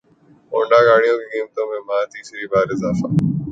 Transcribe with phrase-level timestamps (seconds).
[0.51, 3.07] Honda گاڑیوں کی قیمتوں میں ماہ میں تیسری بار اضافہ